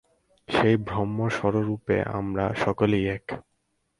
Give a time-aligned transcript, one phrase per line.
[0.47, 3.25] সেই ব্রহ্মস্বরূপে আমরা সকলেই এক।